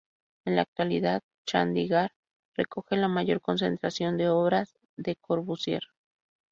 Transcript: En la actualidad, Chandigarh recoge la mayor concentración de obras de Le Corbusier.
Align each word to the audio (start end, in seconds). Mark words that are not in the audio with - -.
En 0.45 0.55
la 0.55 0.63
actualidad, 0.63 1.21
Chandigarh 1.45 2.09
recoge 2.57 2.97
la 2.97 3.07
mayor 3.07 3.39
concentración 3.39 4.17
de 4.17 4.29
obras 4.29 4.73
de 4.97 5.11
Le 5.11 5.15
Corbusier. 5.17 5.83